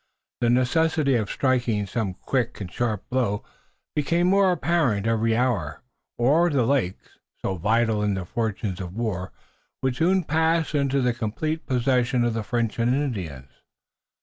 [0.39, 3.43] The necessity of striking some quick and sharp blow
[3.95, 5.83] became more apparent every hour,
[6.17, 9.31] or the lakes, so vital in the fortunes of the war,
[9.83, 13.51] would soon pass into the complete possession of the French and Indians.